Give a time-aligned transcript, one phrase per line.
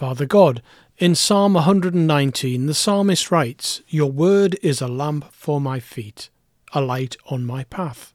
[0.00, 0.62] Father God,
[0.96, 6.30] in Psalm 119, the psalmist writes, Your word is a lamp for my feet,
[6.72, 8.14] a light on my path.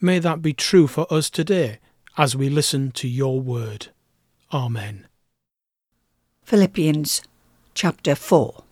[0.00, 1.78] May that be true for us today
[2.16, 3.88] as we listen to your word.
[4.50, 5.08] Amen.
[6.42, 7.20] Philippians
[7.74, 8.64] chapter 4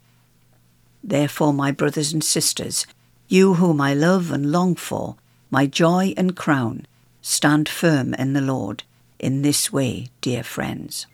[1.04, 2.86] Therefore, my brothers and sisters,
[3.28, 5.16] you whom I love and long for,
[5.50, 6.86] my joy and crown,
[7.20, 8.84] stand firm in the Lord.
[9.18, 11.06] In this way, dear friends.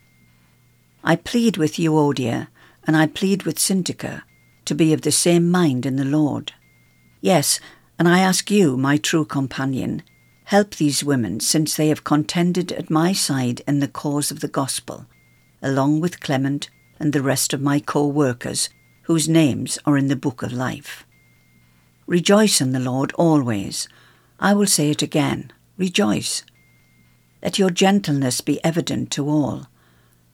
[1.07, 2.47] I plead with Euodia,
[2.87, 4.23] and I plead with Syntyche,
[4.65, 6.53] to be of the same mind in the Lord.
[7.21, 7.59] Yes,
[7.99, 10.01] and I ask you, my true companion,
[10.45, 14.47] help these women, since they have contended at my side in the cause of the
[14.47, 15.05] gospel,
[15.61, 18.69] along with Clement and the rest of my co workers,
[19.03, 21.05] whose names are in the book of life.
[22.07, 23.87] Rejoice in the Lord always.
[24.39, 26.43] I will say it again rejoice.
[27.43, 29.67] Let your gentleness be evident to all.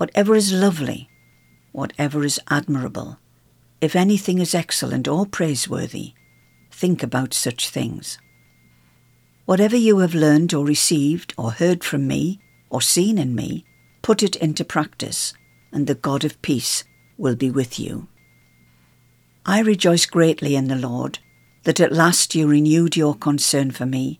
[0.00, 1.10] whatever is lovely,
[1.72, 3.18] whatever is admirable,
[3.82, 6.14] if anything is excellent or praiseworthy,
[6.70, 8.18] think about such things.
[9.44, 12.40] Whatever you have learned or received or heard from me
[12.70, 13.66] or seen in me,
[14.00, 15.34] put it into practice,
[15.70, 16.82] and the God of peace
[17.18, 18.08] will be with you.
[19.44, 21.18] I rejoice greatly in the Lord
[21.64, 24.18] that at last you renewed your concern for me.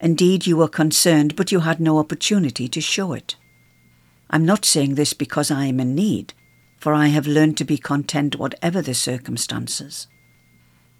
[0.00, 3.36] Indeed, you were concerned, but you had no opportunity to show it.
[4.32, 6.34] I'm not saying this because I am in need,
[6.78, 10.06] for I have learned to be content whatever the circumstances.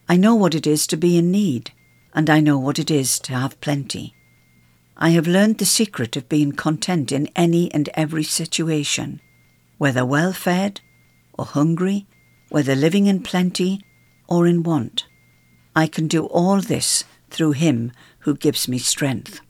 [0.08, 1.70] I know what it is to be in need,
[2.12, 4.16] and I know what it is to have plenty.
[4.96, 9.20] I have learned the secret of being content in any and every situation,
[9.78, 10.80] whether well fed
[11.38, 12.06] or hungry,
[12.48, 13.80] whether living in plenty
[14.26, 15.06] or in want.
[15.76, 19.40] I can do all this through Him who gives me strength.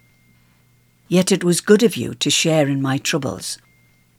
[1.09, 3.59] Yet it was good of you to share in my troubles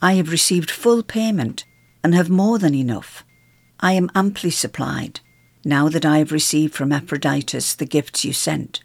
[0.00, 1.64] I have received full payment
[2.04, 3.24] and have more than enough.
[3.80, 5.20] I am amply supplied,
[5.64, 8.82] now that I have received from Epaphroditus the gifts you sent.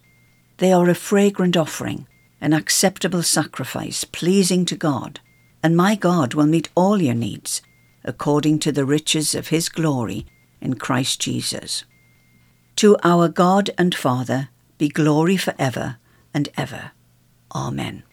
[0.58, 2.08] They are a fragrant offering,
[2.40, 5.20] an acceptable sacrifice, pleasing to God,
[5.64, 7.62] and my God will meet all your needs,
[8.04, 10.26] according to the riches of his glory
[10.60, 11.84] in Christ Jesus.
[12.78, 15.98] To our God and Father be glory for ever
[16.34, 16.92] and ever.
[17.54, 18.04] Amen.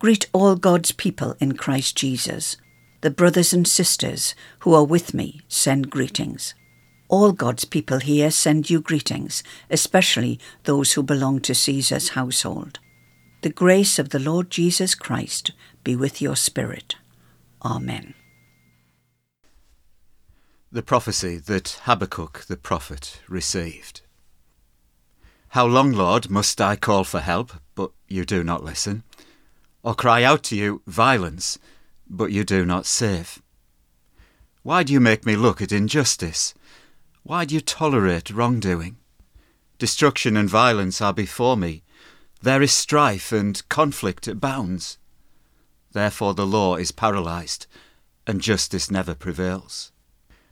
[0.00, 2.56] Greet all God's people in Christ Jesus.
[3.02, 6.54] The brothers and sisters who are with me send greetings.
[7.08, 12.78] All God's people here send you greetings, especially those who belong to Caesar's household.
[13.42, 15.52] The grace of the Lord Jesus Christ
[15.84, 16.96] be with your spirit.
[17.62, 18.14] Amen.
[20.72, 24.00] The prophecy that Habakkuk the prophet received.
[25.48, 29.02] How long, Lord, must I call for help, but you do not listen?
[29.82, 31.58] Or cry out to you violence,
[32.08, 33.40] but you do not save?
[34.62, 36.54] Why do you make me look at injustice?
[37.22, 38.96] Why do you tolerate wrongdoing?
[39.78, 41.82] Destruction and violence are before me.
[42.42, 44.98] There is strife and conflict at abounds.
[45.92, 47.66] Therefore the law is paralyzed,
[48.26, 49.92] and justice never prevails.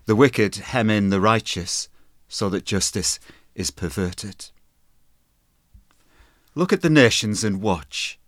[0.06, 1.88] The wicked hem in the righteous,
[2.28, 3.20] so that justice
[3.54, 4.50] is perverted.
[6.54, 8.18] Look at the nations and watch,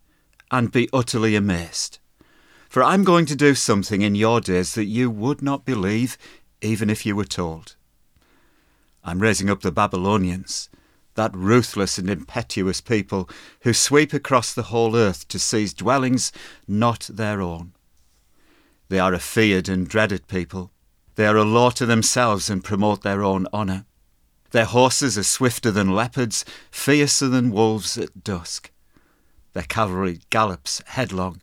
[0.50, 1.99] and be utterly amazed.
[2.69, 6.17] For I'm going to do something in your days that you would not believe,
[6.62, 7.76] even if you were told.
[9.02, 10.69] I'm raising up the Babylonians,
[11.14, 13.29] that ruthless and impetuous people
[13.62, 16.32] who sweep across the whole earth to seize dwellings
[16.69, 17.73] not their own.
[18.88, 20.70] They are a feared and dreaded people.
[21.17, 23.85] They are a law to themselves and promote their own honour.
[24.50, 28.70] Their horses are swifter than leopards, fiercer than wolves at dusk.
[29.52, 31.41] Their cavalry gallops headlong.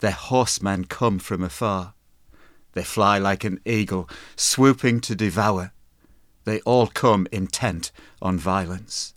[0.00, 1.94] Their horsemen come from afar.
[2.72, 5.72] They fly like an eagle, swooping to devour.
[6.44, 7.90] They all come intent
[8.22, 9.14] on violence.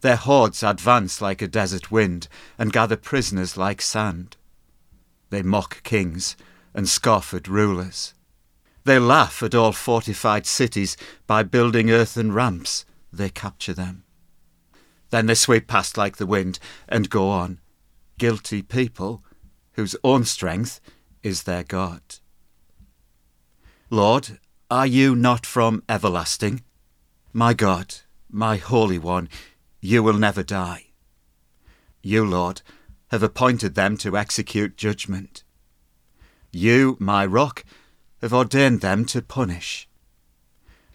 [0.00, 2.28] Their hordes advance like a desert wind
[2.58, 4.36] and gather prisoners like sand.
[5.30, 6.36] They mock kings
[6.74, 8.14] and scoff at rulers.
[8.84, 10.96] They laugh at all fortified cities
[11.26, 12.84] by building earthen ramps.
[13.12, 14.04] They capture them.
[15.10, 16.58] Then they sweep past like the wind
[16.88, 17.58] and go on.
[18.18, 19.22] Guilty people
[19.72, 20.80] whose own strength
[21.22, 22.00] is their God.
[23.90, 24.38] Lord,
[24.70, 26.62] are you not from everlasting?
[27.32, 27.96] My God,
[28.30, 29.28] my Holy One,
[29.80, 30.86] you will never die.
[32.02, 32.62] You, Lord,
[33.08, 35.44] have appointed them to execute judgment.
[36.50, 37.64] You, my rock,
[38.22, 39.88] have ordained them to punish.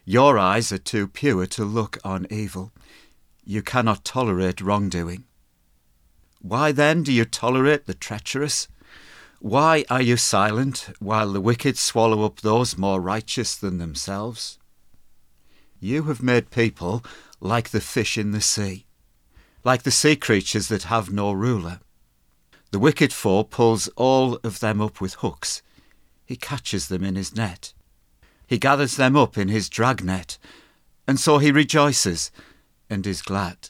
[0.03, 2.71] Your eyes are too pure to look on evil.
[3.45, 5.25] You cannot tolerate wrongdoing.
[6.41, 8.67] Why then do you tolerate the treacherous?
[9.39, 14.57] Why are you silent while the wicked swallow up those more righteous than themselves?
[15.79, 17.03] You have made people
[17.39, 18.85] like the fish in the sea,
[19.63, 21.79] like the sea creatures that have no ruler.
[22.71, 25.61] The wicked foe pulls all of them up with hooks.
[26.25, 27.73] He catches them in his net.
[28.47, 30.37] He gathers them up in his dragnet,
[31.07, 32.31] and so he rejoices
[32.89, 33.69] and is glad.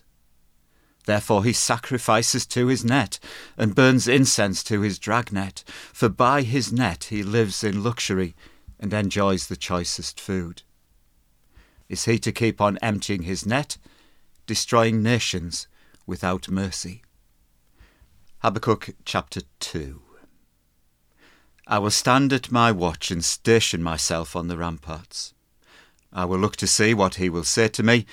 [1.06, 3.20] Therefore he sacrifices to his net,
[3.58, 5.64] and burns incense to his dragnet,
[5.94, 8.36] for by his net he lives in luxury,
[8.80, 10.62] and enjoys the choicest food.
[11.90, 13.78] Is he to keep on emptying his net,
[14.46, 15.68] destroying nations
[16.06, 17.02] without mercy?
[18.40, 20.02] Habakkuk chapter 2
[21.68, 25.34] I will stand at my watch and station myself on the ramparts.
[26.12, 28.06] I will look to see what he will say to me,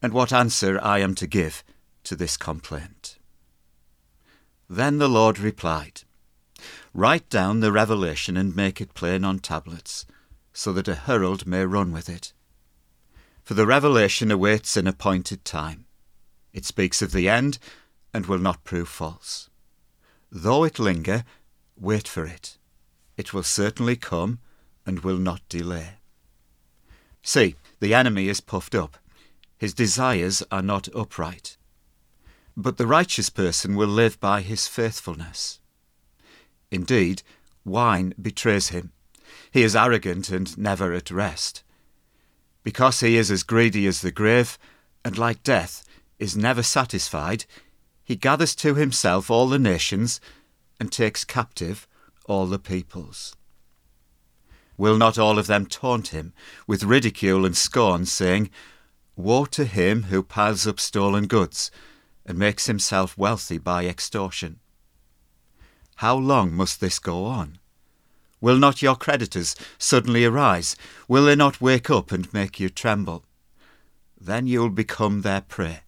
[0.00, 1.64] and what answer I am to give
[2.04, 3.18] to this complaint.
[4.68, 6.02] Then the Lord replied,
[6.94, 10.06] Write down the revelation and make it plain on tablets,
[10.52, 12.32] so that a herald may run with it.
[13.42, 15.86] For the revelation awaits an appointed time.
[16.52, 17.58] It speaks of the end
[18.14, 19.48] and will not prove false.
[20.30, 21.24] Though it linger,
[21.76, 22.58] wait for it.
[23.16, 24.38] It will certainly come
[24.86, 25.94] and will not delay.
[27.22, 28.96] See, the enemy is puffed up.
[29.56, 31.56] His desires are not upright.
[32.56, 35.60] But the righteous person will live by his faithfulness.
[36.70, 37.22] Indeed,
[37.64, 38.92] wine betrays him.
[39.50, 41.62] He is arrogant and never at rest.
[42.62, 44.58] Because he is as greedy as the grave,
[45.04, 45.84] and like death
[46.18, 47.44] is never satisfied,
[48.04, 50.20] he gathers to himself all the nations
[50.78, 51.88] and takes captive
[52.26, 53.34] all the peoples.
[54.76, 56.32] Will not all of them taunt him
[56.66, 58.50] with ridicule and scorn, saying,
[59.16, 61.70] Woe to him who piles up stolen goods
[62.26, 64.60] and makes himself wealthy by extortion?
[65.96, 67.58] How long must this go on?
[68.40, 70.74] Will not your creditors suddenly arise?
[71.06, 73.24] Will they not wake up and make you tremble?
[74.20, 75.80] Then you will become their prey.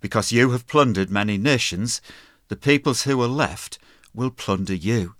[0.00, 2.00] Because you have plundered many nations,
[2.48, 3.78] the peoples who are left
[4.14, 5.14] will plunder you.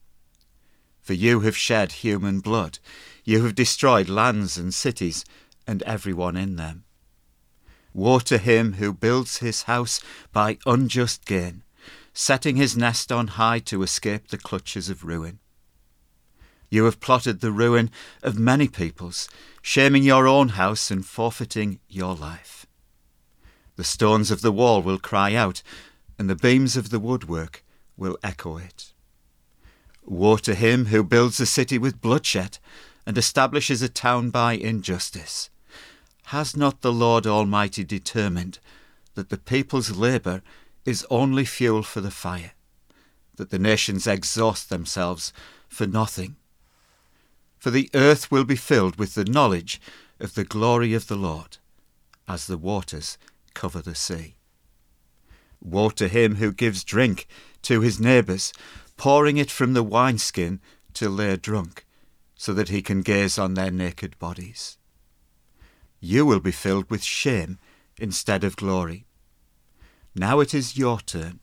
[1.00, 2.78] For you have shed human blood,
[3.24, 5.24] you have destroyed lands and cities,
[5.66, 6.84] and everyone in them.
[7.96, 11.62] Woe to him who builds his house by unjust gain,
[12.12, 15.38] setting his nest on high to escape the clutches of ruin.
[16.68, 17.90] You have plotted the ruin
[18.22, 19.30] of many peoples,
[19.62, 22.66] shaming your own house and forfeiting your life.
[23.76, 25.62] The stones of the wall will cry out,
[26.18, 27.64] and the beams of the woodwork
[27.96, 28.92] will echo it.
[30.04, 32.58] Woe to him who builds a city with bloodshed
[33.06, 35.48] and establishes a town by injustice.
[36.30, 38.58] Has not the Lord Almighty determined
[39.14, 40.42] that the people's labour
[40.84, 42.50] is only fuel for the fire,
[43.36, 45.32] that the nations exhaust themselves
[45.68, 46.34] for nothing.
[47.60, 49.80] For the earth will be filled with the knowledge
[50.18, 51.58] of the glory of the Lord,
[52.26, 53.18] as the waters
[53.54, 54.34] cover the sea.
[55.62, 57.28] Woe to him who gives drink
[57.62, 58.52] to his neighbours,
[58.96, 60.60] pouring it from the wineskin
[60.92, 61.86] till they are drunk,
[62.34, 64.76] so that he can gaze on their naked bodies.
[66.00, 67.58] You will be filled with shame
[67.98, 69.06] instead of glory.
[70.14, 71.40] Now it is your turn.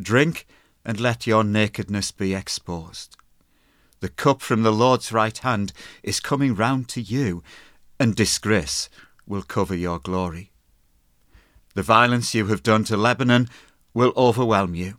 [0.00, 0.46] Drink
[0.84, 3.16] and let your nakedness be exposed.
[4.00, 7.42] The cup from the Lord's right hand is coming round to you,
[7.98, 8.88] and disgrace
[9.26, 10.52] will cover your glory.
[11.74, 13.48] The violence you have done to Lebanon
[13.92, 14.98] will overwhelm you,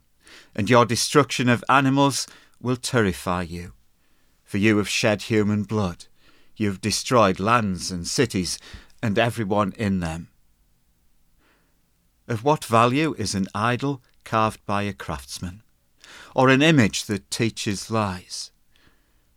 [0.56, 2.28] and your destruction of animals
[2.62, 3.74] will terrify you.
[4.44, 6.06] For you have shed human blood,
[6.60, 8.60] you have destroyed lands and cities,
[9.02, 10.28] and everyone in them.
[12.28, 15.64] Of what value is an idol carved by a craftsman,
[16.36, 18.52] or an image that teaches lies?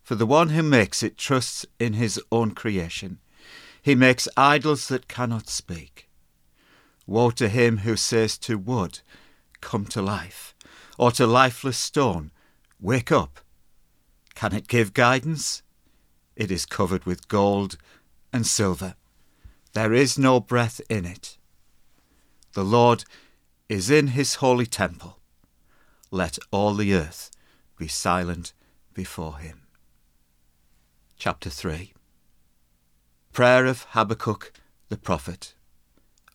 [0.03, 3.19] For the one who makes it trusts in his own creation.
[3.81, 6.09] He makes idols that cannot speak.
[7.07, 8.99] Woe to him who says to wood,
[9.61, 10.53] Come to life,
[10.97, 12.31] or to lifeless stone,
[12.79, 13.39] Wake up.
[14.35, 15.63] Can it give guidance?
[16.35, 17.77] It is covered with gold
[18.31, 18.95] and silver.
[19.73, 21.37] There is no breath in it.
[22.53, 23.05] The Lord
[23.69, 25.19] is in his holy temple.
[26.11, 27.31] Let all the earth
[27.77, 28.53] be silent
[28.93, 29.61] before him.
[31.17, 31.93] Chapter 3
[33.31, 34.51] Prayer of Habakkuk
[34.89, 35.55] the prophet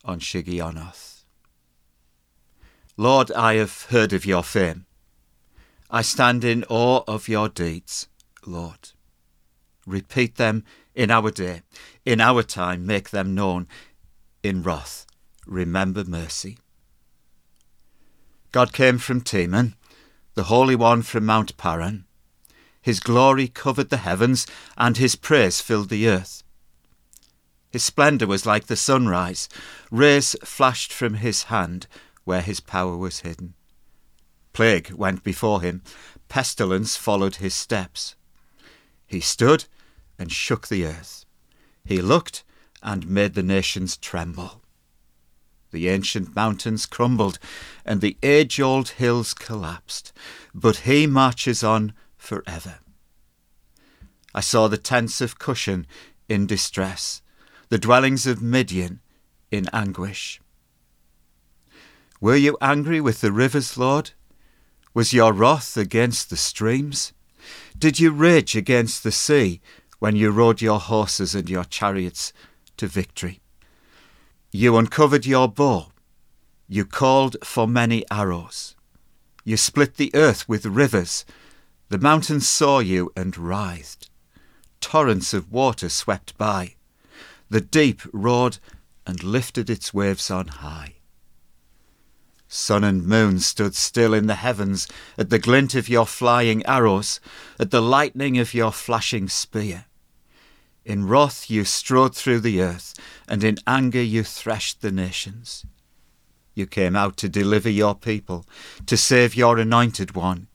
[0.03, 1.23] on Shigionoth.
[2.97, 4.85] Lord, I have heard of your fame.
[5.89, 8.09] I stand in awe of your deeds,
[8.45, 8.91] Lord.
[9.89, 11.63] Repeat them in our day,
[12.05, 13.67] in our time, make them known.
[14.43, 15.07] In wrath,
[15.47, 16.59] remember mercy.
[18.51, 19.73] God came from Teman,
[20.35, 22.05] the Holy One from Mount Paran.
[22.79, 24.45] His glory covered the heavens,
[24.77, 26.43] and his praise filled the earth.
[27.71, 29.49] His splendour was like the sunrise.
[29.89, 31.87] Rays flashed from his hand
[32.25, 33.55] where his power was hidden.
[34.53, 35.81] Plague went before him,
[36.27, 38.13] pestilence followed his steps.
[39.07, 39.65] He stood
[40.19, 41.25] and shook the earth.
[41.85, 42.43] He looked
[42.83, 44.61] and made the nations tremble.
[45.71, 47.39] The ancient mountains crumbled,
[47.85, 50.11] and the age old hills collapsed,
[50.53, 52.79] but he marches on forever.
[54.33, 55.85] I saw the tents of Cushan
[56.27, 57.21] in distress,
[57.69, 58.99] the dwellings of Midian
[59.51, 60.41] in anguish.
[62.19, 64.11] Were you angry with the rivers, Lord?
[64.93, 67.13] Was your wrath against the streams?
[67.77, 69.61] Did you rage against the sea
[69.99, 72.33] when you rode your horses and your chariots
[72.77, 73.41] to victory?
[74.51, 75.91] You uncovered your bow.
[76.67, 78.75] You called for many arrows.
[79.43, 81.25] You split the earth with rivers.
[81.89, 84.09] The mountains saw you and writhed.
[84.81, 86.75] Torrents of water swept by.
[87.49, 88.59] The deep roared
[89.05, 90.95] and lifted its waves on high.
[92.47, 94.87] Sun and moon stood still in the heavens
[95.17, 97.19] at the glint of your flying arrows,
[97.59, 99.85] at the lightning of your flashing spear.
[100.85, 102.95] In wrath you strode through the earth,
[103.27, 105.65] and in anger you threshed the nations.
[106.55, 108.45] You came out to deliver your people,
[108.85, 110.47] to save your anointed one.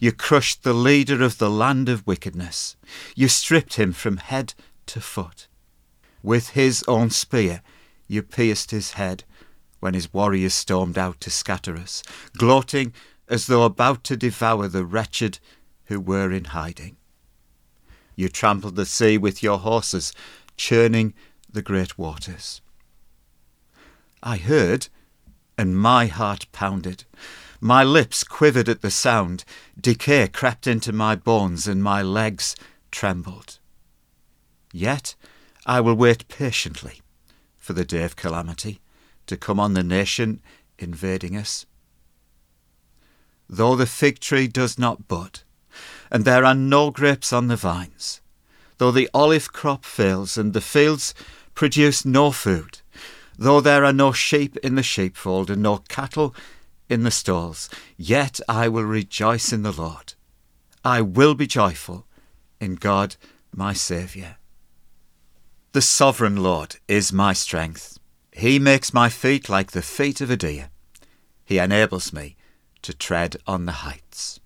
[0.00, 2.76] You crushed the leader of the land of wickedness.
[3.14, 4.54] You stripped him from head
[4.86, 5.46] to foot.
[6.22, 7.62] With his own spear
[8.06, 9.24] you pierced his head
[9.80, 12.02] when his warriors stormed out to scatter us,
[12.36, 12.92] gloating
[13.28, 15.38] as though about to devour the wretched
[15.84, 16.96] who were in hiding.
[18.18, 20.12] You trampled the sea with your horses,
[20.56, 21.14] churning
[21.48, 22.60] the great waters.
[24.24, 24.88] I heard,
[25.56, 27.04] and my heart pounded.
[27.60, 29.44] My lips quivered at the sound.
[29.80, 32.56] Decay crept into my bones, and my legs
[32.90, 33.60] trembled.
[34.72, 35.14] Yet
[35.64, 37.00] I will wait patiently
[37.56, 38.80] for the day of calamity
[39.28, 40.40] to come on the nation
[40.76, 41.66] invading us.
[43.48, 45.42] Though the fig tree does not bud,
[46.10, 48.20] and there are no grapes on the vines.
[48.78, 51.14] Though the olive crop fails and the fields
[51.54, 52.80] produce no food,
[53.36, 56.34] though there are no sheep in the sheepfold and no cattle
[56.88, 60.14] in the stalls, yet I will rejoice in the Lord.
[60.84, 62.06] I will be joyful
[62.60, 63.16] in God
[63.54, 64.36] my Saviour.
[65.72, 67.98] The sovereign Lord is my strength.
[68.32, 70.70] He makes my feet like the feet of a deer.
[71.44, 72.36] He enables me
[72.82, 74.40] to tread on the heights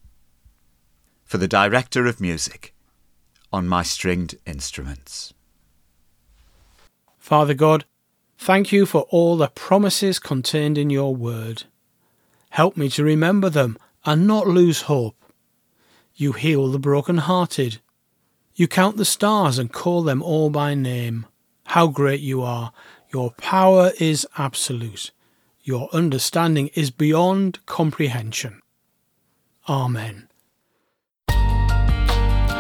[1.33, 2.75] for the director of music
[3.51, 5.33] on my stringed instruments.
[7.19, 7.87] Father God,
[8.37, 11.63] thank you for all the promises contained in your word.
[12.51, 15.17] Help me to remember them and not lose hope.
[16.15, 17.81] You heal the broken-hearted.
[18.55, 21.25] You count the stars and call them all by name.
[21.65, 22.75] How great you are!
[23.11, 25.13] Your power is absolute.
[25.63, 28.61] Your understanding is beyond comprehension.
[29.67, 30.29] Amen.